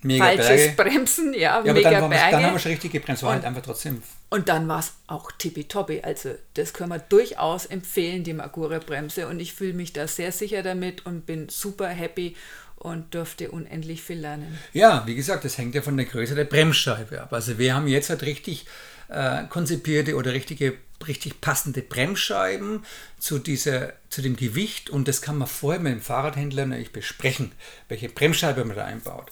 [0.04, 0.90] Mega falsches Berge.
[0.90, 2.32] Bremsen, ja, Ja, aber mega dann, waren wir, Berge.
[2.32, 4.02] dann haben wir schon richtig gebremst, war Und- halt einfach trotzdem.
[4.30, 6.00] Und dann war es auch tippitoppi.
[6.02, 9.28] Also das können wir durchaus empfehlen, die Magura-Bremse.
[9.28, 12.34] Und ich fühle mich da sehr sicher damit und bin super happy
[12.82, 14.58] und durfte unendlich viel lernen.
[14.72, 17.32] Ja, wie gesagt, das hängt ja von der Größe der Bremsscheibe ab.
[17.32, 18.66] Also wir haben jetzt halt richtig
[19.08, 20.74] äh, konzipierte oder richtige,
[21.06, 22.84] richtig passende Bremsscheiben
[23.20, 27.52] zu, dieser, zu dem Gewicht und das kann man vorher mit dem Fahrradhändler natürlich besprechen,
[27.88, 29.30] welche Bremsscheibe man da einbaut.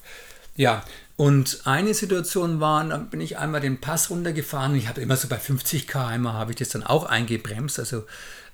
[0.54, 0.84] Ja,
[1.20, 4.74] und eine Situation war, da bin ich einmal den Pass runtergefahren.
[4.74, 7.78] Ich habe immer so bei 50 km habe ich das dann auch eingebremst.
[7.78, 8.06] Also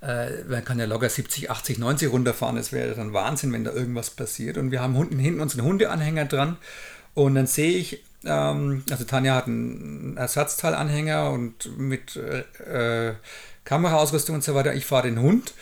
[0.02, 2.56] äh, man kann ja locker 70, 80, 90 runterfahren.
[2.56, 4.58] Das wäre dann Wahnsinn, wenn da irgendwas passiert.
[4.58, 6.56] Und wir haben hinten, hinten unseren Hundeanhänger dran.
[7.14, 13.14] Und dann sehe ich, ähm, also Tanja hat einen Ersatzteilanhänger und mit äh, äh,
[13.62, 14.74] Kameraausrüstung und so weiter.
[14.74, 15.54] Ich fahre den Hund.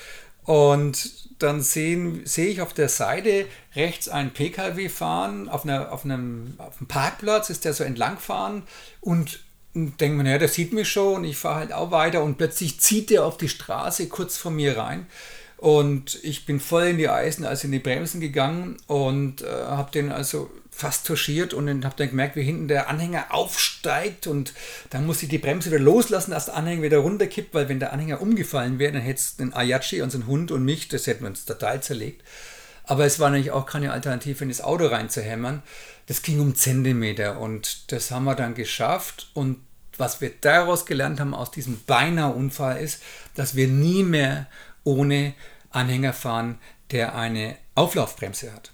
[0.44, 6.54] Und dann sehe ich auf der Seite rechts einen PKW fahren, auf, einer, auf, einem,
[6.58, 8.62] auf einem Parkplatz ist der so entlangfahren.
[9.00, 9.40] Und
[9.74, 11.24] denke mir, naja, der sieht mich schon.
[11.24, 12.22] Ich fahre halt auch weiter.
[12.22, 15.06] Und plötzlich zieht der auf die Straße kurz vor mir rein.
[15.56, 19.90] Und ich bin voll in die Eisen, also in die Bremsen gegangen und äh, habe
[19.92, 24.52] den also fast touchiert und dann habe dann gemerkt, wie hinten der Anhänger aufsteigt und
[24.90, 27.92] dann musste ich die Bremse wieder loslassen, dass der Anhänger wieder runterkippt, weil wenn der
[27.92, 31.28] Anhänger umgefallen wäre, dann hätte es den Ayachi, unseren Hund und mich, das hätten wir
[31.28, 32.22] uns total zerlegt.
[32.84, 35.62] Aber es war natürlich auch keine Alternative, in das Auto reinzuhämmern.
[36.06, 39.58] Das ging um Zentimeter und das haben wir dann geschafft und
[39.96, 43.00] was wir daraus gelernt haben aus diesem beinahe Unfall ist,
[43.36, 44.48] dass wir nie mehr
[44.82, 45.34] ohne
[45.70, 46.58] Anhänger fahren,
[46.90, 48.73] der eine Auflaufbremse hat.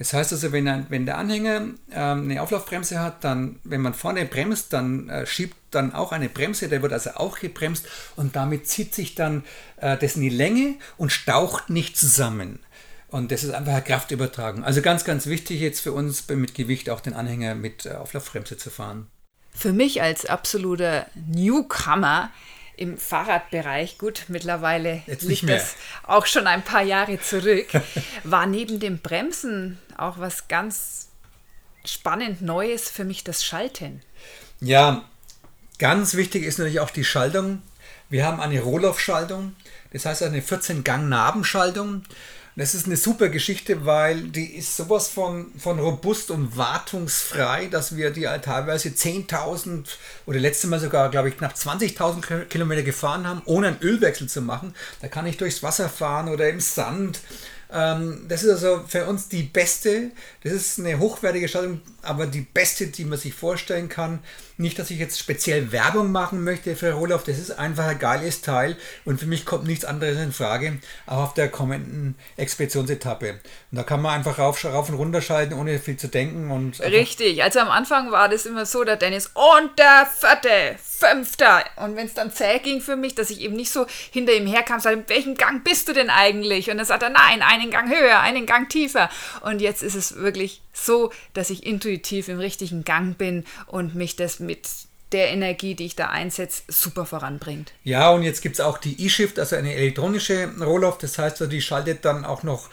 [0.00, 1.56] Das heißt also, wenn, ein, wenn der Anhänger
[1.92, 6.30] ähm, eine Auflaufbremse hat, dann, wenn man vorne bremst, dann äh, schiebt dann auch eine
[6.30, 7.86] Bremse, der wird also auch gebremst
[8.16, 9.44] und damit zieht sich dann
[9.76, 12.60] äh, das in die Länge und staucht nicht zusammen.
[13.08, 14.64] Und das ist einfach eine Kraftübertragung.
[14.64, 18.56] Also ganz, ganz wichtig jetzt für uns mit Gewicht auch den Anhänger mit äh, Auflaufbremse
[18.56, 19.06] zu fahren.
[19.52, 22.30] Für mich als absoluter Newcomer
[22.76, 27.68] im Fahrradbereich, gut, mittlerweile Jetzt liegt das auch schon ein paar Jahre zurück,
[28.24, 31.08] war neben dem Bremsen auch was ganz
[31.84, 34.02] spannend Neues für mich das Schalten.
[34.60, 35.04] Ja,
[35.78, 37.62] ganz wichtig ist natürlich auch die Schaltung.
[38.08, 39.54] Wir haben eine Rohloff-Schaltung,
[39.92, 42.02] das heißt eine 14-Gang-Nabenschaltung.
[42.60, 47.96] Das ist eine super Geschichte, weil die ist sowas von, von robust und wartungsfrei, dass
[47.96, 49.86] wir die halt teilweise 10.000
[50.26, 54.42] oder letztes Mal sogar, glaube ich, knapp 20.000 Kilometer gefahren haben, ohne einen Ölwechsel zu
[54.42, 54.74] machen.
[55.00, 57.20] Da kann ich durchs Wasser fahren oder im Sand.
[57.72, 60.10] Ähm, das ist also für uns die beste,
[60.44, 64.18] das ist eine hochwertige Schaltung, aber die beste, die man sich vorstellen kann.
[64.60, 68.42] Nicht, dass ich jetzt speziell Werbung machen möchte für Rohloff, das ist einfach ein geiles
[68.42, 73.30] Teil und für mich kommt nichts anderes in Frage, auch auf der kommenden Expeditionsetappe.
[73.30, 76.50] Und da kann man einfach rauf, rauf und runter schalten, ohne viel zu denken.
[76.50, 81.64] Und Richtig, also am Anfang war das immer so, der Dennis und der vierte, fünfter.
[81.76, 84.46] Und wenn es dann zäh ging für mich, dass ich eben nicht so hinter ihm
[84.46, 86.70] herkam, sagte, in welchem Gang bist du denn eigentlich?
[86.70, 89.08] Und dann sagt er, nein, einen Gang höher, einen Gang tiefer.
[89.40, 94.16] Und jetzt ist es wirklich so, dass ich intuitiv im richtigen Gang bin und mich
[94.16, 94.66] das mit
[95.12, 97.72] der Energie, die ich da einsetze, super voranbringt.
[97.82, 100.98] Ja, und jetzt gibt es auch die E-Shift, also eine elektronische Rohloff.
[100.98, 102.68] Das heißt, also die schaltet dann auch noch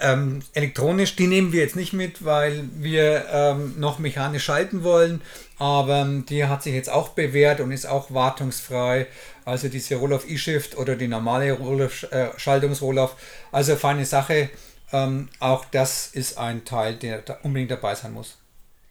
[0.00, 1.16] ähm, elektronisch.
[1.16, 5.20] Die nehmen wir jetzt nicht mit, weil wir ähm, noch mechanisch schalten wollen.
[5.58, 9.06] Aber ähm, die hat sich jetzt auch bewährt und ist auch wartungsfrei.
[9.44, 13.14] Also diese Rohloff E-Shift oder die normale Rohloff, äh, Schaltungsrohloff.
[13.52, 14.48] Also feine Sache.
[14.92, 18.38] Ähm, auch das ist ein Teil, der da unbedingt dabei sein muss.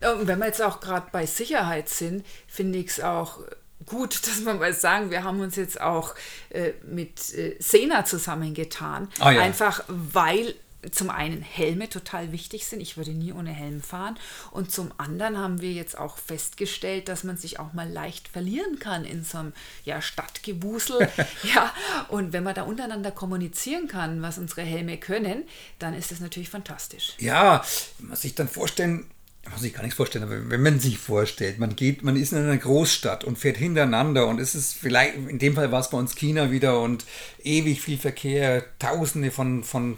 [0.01, 3.39] Und wenn wir jetzt auch gerade bei Sicherheit sind, finde ich es auch
[3.85, 6.15] gut, dass wir mal sagen, wir haben uns jetzt auch
[6.49, 9.09] äh, mit äh, Sena zusammengetan.
[9.19, 9.41] Ah, ja.
[9.41, 10.55] Einfach weil
[10.91, 12.81] zum einen Helme total wichtig sind.
[12.81, 14.17] Ich würde nie ohne Helm fahren.
[14.51, 18.79] Und zum anderen haben wir jetzt auch festgestellt, dass man sich auch mal leicht verlieren
[18.79, 19.53] kann in so einem
[19.85, 21.07] ja, Stadtgewusel.
[21.55, 21.73] ja,
[22.09, 25.43] und wenn man da untereinander kommunizieren kann, was unsere Helme können,
[25.79, 27.13] dann ist das natürlich fantastisch.
[27.19, 27.63] Ja,
[27.99, 29.05] man muss sich dann vorstellen,
[29.43, 32.31] man muss sich gar nichts vorstellen, aber wenn man sich vorstellt, man geht, man ist
[32.31, 35.89] in einer Großstadt und fährt hintereinander und es ist vielleicht, in dem Fall war es
[35.89, 37.05] bei uns China wieder und
[37.43, 39.97] ewig viel Verkehr, tausende von, von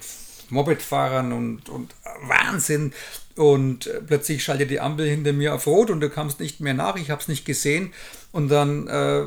[0.52, 2.94] Mopedfahrern und, und Wahnsinn.
[3.36, 6.74] Und äh, plötzlich schaltet die Ampel hinter mir auf Rot und du kamst nicht mehr
[6.74, 7.94] nach, ich habe es nicht gesehen.
[8.32, 9.24] Und dann äh,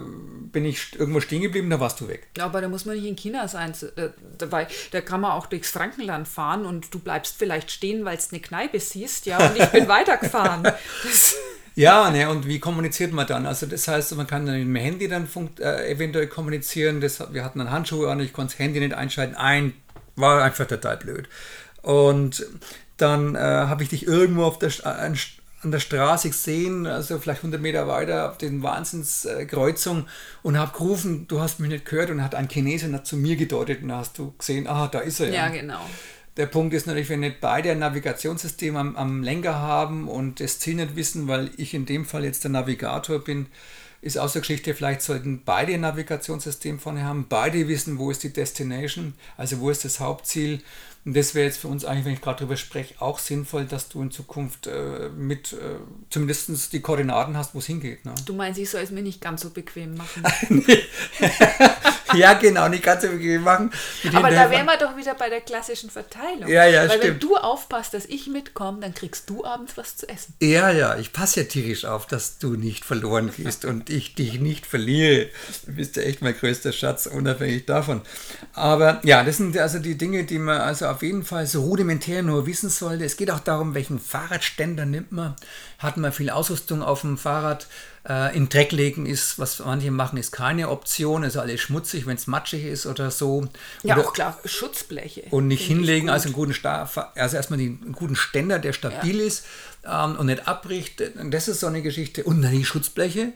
[0.52, 2.28] bin ich irgendwo stehen geblieben, da warst du weg.
[2.36, 3.72] Ja, aber da muss man nicht in China sein.
[3.96, 8.16] Äh, dabei, da kann man auch durchs Frankenland fahren und du bleibst vielleicht stehen, weil
[8.16, 10.62] es eine Kneipe siehst, ja, und ich bin weitergefahren.
[10.62, 11.36] Das
[11.74, 13.46] ja, ne, und wie kommuniziert man dann?
[13.46, 15.28] Also das heißt, man kann dann mit dem Handy dann
[15.58, 17.00] äh, eventuell kommunizieren.
[17.00, 19.36] Das, wir hatten dann Handschuhe an, ich konnte das Handy nicht einschalten.
[19.36, 19.74] Ein,
[20.18, 21.28] war einfach total blöd.
[21.82, 22.46] Und
[22.96, 25.16] dann äh, habe ich dich irgendwo auf der, an,
[25.62, 30.06] an der Straße gesehen, also vielleicht 100 Meter weiter auf den Wahnsinnskreuzung
[30.42, 33.36] und habe gerufen, du hast mich nicht gehört und hat ein Chinese hat zu mir
[33.36, 35.46] gedeutet und da hast du gesehen, ah, da ist er ja.
[35.46, 35.80] Ja, genau.
[36.36, 40.60] Der Punkt ist natürlich, wenn nicht beide ein Navigationssystem am, am Lenker haben und das
[40.60, 43.46] Ziel nicht wissen, weil ich in dem Fall jetzt der Navigator bin,
[44.00, 48.22] ist aus der Geschichte, vielleicht sollten beide ein Navigationssystem vorne haben, beide wissen, wo ist
[48.22, 50.62] die Destination, also wo ist das Hauptziel
[51.08, 53.88] und das wäre jetzt für uns eigentlich, wenn ich gerade drüber spreche, auch sinnvoll, dass
[53.88, 55.56] du in Zukunft äh, mit äh,
[56.10, 58.04] zumindest die Koordinaten hast, wo es hingeht.
[58.04, 58.14] Ne?
[58.26, 60.22] Du meinst, ich soll es mir nicht ganz so bequem machen?
[62.14, 63.70] ja, genau, nicht ganz so bequem machen.
[64.12, 66.48] Aber da wären wir doch wieder bei der klassischen Verteilung.
[66.48, 67.04] Ja, ja, Weil stimmt.
[67.04, 70.34] wenn du aufpasst, dass ich mitkomme, dann kriegst du abends was zu essen.
[70.40, 74.40] Ja, ja, ich passe ja tierisch auf, dass du nicht verloren gehst und ich dich
[74.40, 75.28] nicht verliere.
[75.66, 78.02] Du bist ja echt mein größter Schatz, unabhängig davon.
[78.52, 81.62] Aber ja, das sind also die Dinge, die man also auf auf jeden Fall so
[81.62, 83.04] rudimentär nur wissen sollte.
[83.04, 85.36] Es geht auch darum, welchen Fahrradständer nimmt man.
[85.78, 87.68] Hat man viel Ausrüstung auf dem Fahrrad?
[88.08, 91.22] Äh, in Dreck legen ist, was manche machen, ist keine Option.
[91.22, 93.46] Also alles schmutzig, wenn es matschig ist oder so.
[93.84, 95.22] Ja, oder, auch klar, Schutzbleche.
[95.30, 99.26] Und nicht hinlegen, also einen guten Star also erstmal einen guten Ständer, der stabil ja.
[99.26, 99.46] ist
[99.84, 101.00] ähm, und nicht abbricht.
[101.30, 102.24] Das ist so eine Geschichte.
[102.24, 103.34] Und dann die Schutzbleche.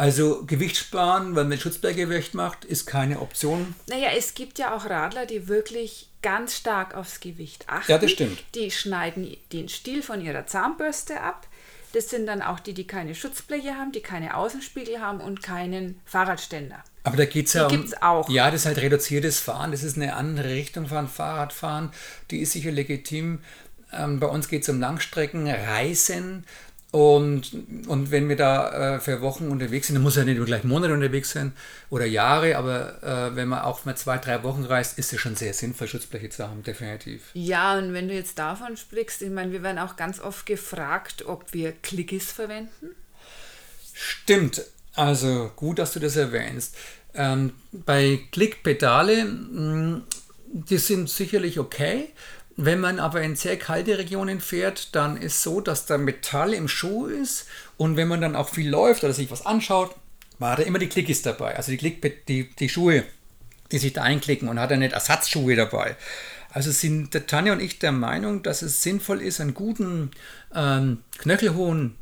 [0.00, 3.74] Also Gewicht sparen, weil man Schutzblegewicht macht, ist keine Option.
[3.86, 7.92] Naja, es gibt ja auch Radler, die wirklich ganz stark aufs Gewicht achten.
[7.92, 8.42] Ja, das stimmt.
[8.54, 11.46] Die schneiden den Stiel von ihrer Zahnbürste ab.
[11.92, 16.00] Das sind dann auch die, die keine Schutzbleche haben, die keine Außenspiegel haben und keinen
[16.06, 16.82] Fahrradständer.
[17.04, 17.92] Aber da geht es ja um.
[18.00, 18.30] Auch.
[18.30, 19.70] Ja, das ist halt reduziertes Fahren.
[19.70, 21.90] Das ist eine andere Richtung von Fahrradfahren.
[22.30, 23.40] Die ist sicher legitim.
[23.92, 26.46] Ähm, bei uns geht es um Langstreckenreisen.
[26.92, 27.52] Und,
[27.86, 30.64] und wenn wir da äh, für Wochen unterwegs sind, dann muss ja nicht nur gleich
[30.64, 31.52] Monate unterwegs sein
[31.88, 35.36] oder Jahre, aber äh, wenn man auch mal zwei, drei Wochen reist, ist es schon
[35.36, 37.30] sehr sinnvoll, Schutzbleche zu haben, definitiv.
[37.34, 41.24] Ja, und wenn du jetzt davon sprichst, ich meine, wir werden auch ganz oft gefragt,
[41.26, 42.96] ob wir Clickis verwenden.
[43.94, 44.62] Stimmt,
[44.94, 46.74] also gut, dass du das erwähnst.
[47.14, 50.04] Ähm, bei Klickpedale, mm,
[50.52, 52.08] die sind sicherlich okay.
[52.62, 56.68] Wenn man aber in sehr kalte Regionen fährt, dann ist so, dass da Metall im
[56.68, 57.46] Schuh ist
[57.78, 59.96] und wenn man dann auch viel läuft oder sich was anschaut,
[60.38, 63.04] war da immer die Klickis dabei, also die, Klick, die, die Schuhe,
[63.72, 65.96] die sich da einklicken und hat er nicht Ersatzschuhe dabei.
[66.50, 70.10] Also sind Tanja und ich der Meinung, dass es sinnvoll ist, einen guten
[70.54, 71.96] ähm, knöchelhohen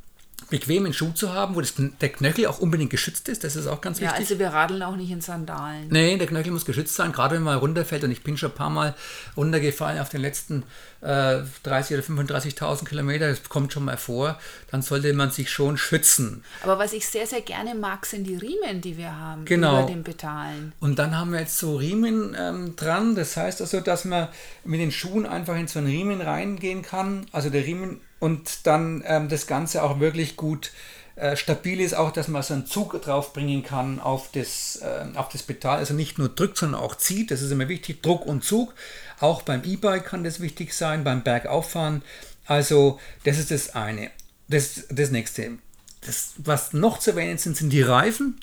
[0.51, 3.45] bequemen Schuh zu haben, wo das, der Knöchel auch unbedingt geschützt ist.
[3.45, 4.13] Das ist auch ganz wichtig.
[4.13, 5.89] Ja, also wir radeln auch nicht in Sandalen.
[5.91, 8.05] Nee, der Knöchel muss geschützt sein, gerade wenn man runterfällt.
[8.05, 8.95] Und ich bin schon ein paar Mal
[9.37, 10.63] runtergefallen auf den letzten
[11.03, 13.29] äh, 30 oder 35.000 Kilometer.
[13.29, 14.39] Das kommt schon mal vor.
[14.71, 16.43] Dann sollte man sich schon schützen.
[16.63, 19.83] Aber was ich sehr, sehr gerne mag, sind die Riemen, die wir haben genau.
[19.83, 20.73] über den Pedalen.
[20.81, 23.15] Und dann haben wir jetzt so Riemen ähm, dran.
[23.15, 24.29] Das heißt also, dass man
[24.65, 27.27] mit den Schuhen einfach in so einen Riemen reingehen kann.
[27.33, 30.73] Also der Riemen und dann ähm, das Ganze auch wirklich gut
[31.19, 35.29] äh, stabil ist, auch dass man so einen Zug draufbringen kann auf das, äh, auf
[35.29, 35.79] das Pedal.
[35.79, 37.33] Also nicht nur drückt, sondern auch zieht.
[37.33, 38.03] Das ist immer wichtig.
[38.03, 38.73] Druck und Zug.
[39.19, 42.03] Auch beim E-Bike kann das wichtig sein, beim Bergauffahren.
[42.47, 44.11] Also das ist das eine.
[44.49, 45.59] Das, das nächste.
[46.03, 48.41] Das, was noch zu erwähnen sind, sind die Reifen.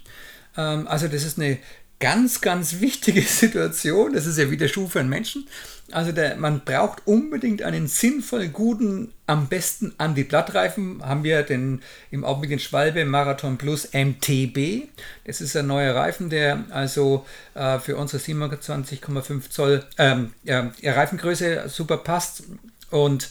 [0.57, 1.57] Ähm, also das ist eine
[1.99, 4.11] ganz, ganz wichtige Situation.
[4.11, 5.47] Das ist ja wie der Schuh für einen Menschen.
[5.91, 11.03] Also der, man braucht unbedingt einen sinnvoll guten, am besten Anti-Blattreifen.
[11.05, 14.87] Haben wir den im Augenblick den Schwalbe Marathon Plus MTB.
[15.25, 21.69] Das ist ein neuer Reifen, der also äh, für unsere 27,5 Zoll ähm, ja, Reifengröße
[21.69, 22.43] super passt.
[22.89, 23.29] Und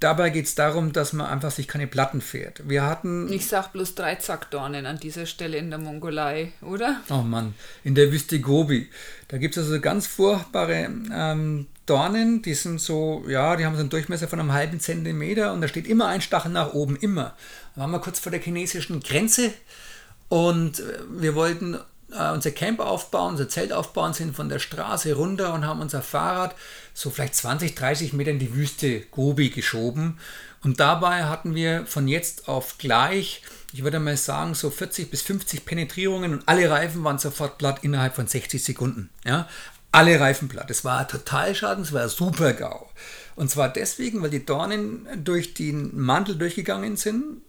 [0.00, 2.66] Dabei geht es darum, dass man einfach sich keine Platten fährt.
[2.66, 3.30] Wir hatten.
[3.30, 7.00] Ich sag bloß drei Zackdornen an dieser Stelle in der Mongolei, oder?
[7.10, 7.54] Oh Mann,
[7.84, 8.88] in der Wüste Gobi.
[9.28, 13.80] Da gibt es also ganz furchtbare ähm, Dornen, die sind so, ja, die haben so
[13.80, 17.34] einen Durchmesser von einem halben Zentimeter und da steht immer ein Stachel nach oben, immer.
[17.74, 19.52] Da waren wir kurz vor der chinesischen Grenze
[20.28, 21.78] und äh, wir wollten
[22.12, 26.02] äh, unser Camp aufbauen, unser Zelt aufbauen, sind von der Straße runter und haben unser
[26.02, 26.54] Fahrrad
[26.98, 30.18] so vielleicht 20, 30 Meter in die Wüste Gobi geschoben.
[30.64, 35.22] Und dabei hatten wir von jetzt auf gleich, ich würde mal sagen, so 40 bis
[35.22, 39.10] 50 Penetrierungen und alle Reifen waren sofort platt innerhalb von 60 Sekunden.
[39.24, 39.48] Ja?
[39.92, 40.72] Alle Reifen platt.
[40.72, 42.88] Es war total schaden, es war super GAU.
[43.36, 47.42] Und zwar deswegen, weil die Dornen durch den Mantel durchgegangen sind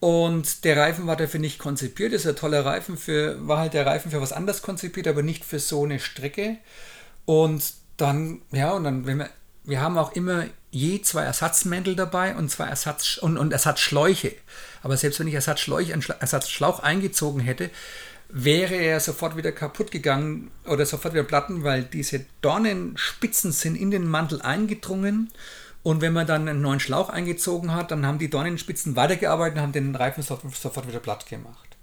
[0.00, 2.12] und der Reifen war dafür nicht konzipiert.
[2.12, 5.22] Das ist ein toller Reifen für, war halt der Reifen für was anderes konzipiert, aber
[5.22, 6.56] nicht für so eine Strecke.
[7.26, 7.62] Und
[7.98, 9.30] dann, ja, und dann, wenn wir,
[9.64, 14.34] wir haben auch immer je zwei Ersatzmäntel dabei und zwei Ersatz und, und Ersatzschläuche.
[14.82, 17.70] Aber selbst wenn ich Ersatzschläuche, einen Ersatzschlauch eingezogen hätte,
[18.30, 23.90] wäre er sofort wieder kaputt gegangen oder sofort wieder platten, weil diese Dornenspitzen sind in
[23.90, 25.30] den Mantel eingedrungen
[25.82, 29.62] und wenn man dann einen neuen Schlauch eingezogen hat, dann haben die Dornenspitzen weitergearbeitet und
[29.62, 31.76] haben den Reifen sofort wieder platt gemacht.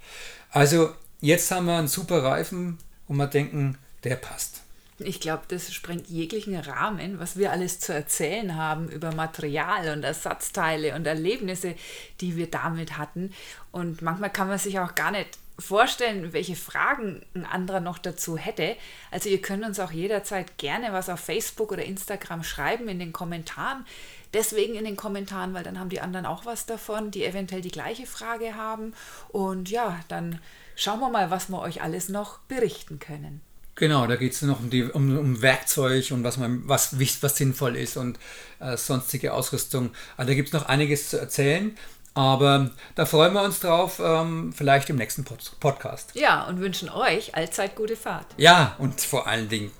[0.51, 4.62] Also jetzt haben wir einen super Reifen und wir denken, der passt.
[4.97, 10.03] Ich glaube, das sprengt jeglichen Rahmen, was wir alles zu erzählen haben über Material und
[10.03, 11.75] Ersatzteile und Erlebnisse,
[12.21, 13.34] die wir damit hatten.
[13.73, 18.38] Und manchmal kann man sich auch gar nicht vorstellen, welche Fragen ein anderer noch dazu
[18.38, 18.77] hätte.
[19.12, 23.12] Also ihr könnt uns auch jederzeit gerne was auf Facebook oder Instagram schreiben in den
[23.12, 23.86] Kommentaren.
[24.34, 27.71] Deswegen in den Kommentaren, weil dann haben die anderen auch was davon, die eventuell die
[27.71, 28.93] gleiche Frage haben.
[29.29, 30.39] Und ja, dann
[30.75, 33.41] schauen wir mal, was wir euch alles noch berichten können.
[33.75, 37.35] Genau, da geht es noch um, die, um, um, Werkzeug und was, man, was, was
[37.35, 38.17] sinnvoll ist und
[38.59, 39.91] äh, sonstige Ausrüstung.
[40.15, 41.77] Also da gibt es noch einiges zu erzählen.
[42.13, 46.11] Aber da freuen wir uns drauf, ähm, vielleicht im nächsten Pod Podcast.
[46.15, 48.27] Ja, und wünschen euch allzeit gute Fahrt.
[48.38, 49.71] Ja, und vor allen Dingen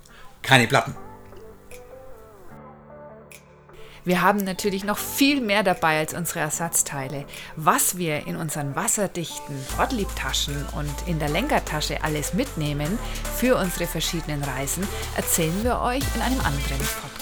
[0.42, 0.94] keine Platten.
[4.06, 7.24] Wir haben natürlich noch viel mehr dabei als unsere Ersatzteile.
[7.56, 13.00] Was wir in unseren wasserdichten Ortliebtaschen und in der Lenkertasche alles mitnehmen
[13.36, 17.15] für unsere verschiedenen Reisen, erzählen wir euch in einem anderen Podcast.